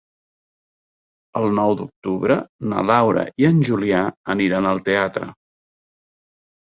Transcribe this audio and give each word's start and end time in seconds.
El 1.41 1.45
nou 1.59 1.73
d'octubre 1.81 2.37
na 2.71 2.81
Laura 2.93 3.27
i 3.43 3.47
en 3.53 3.61
Julià 3.71 4.01
aniran 4.37 4.69
al 4.71 4.83
teatre. 4.89 5.33